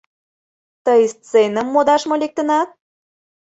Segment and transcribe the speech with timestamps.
[0.85, 2.69] —Тый сценым модаш мо лектынат?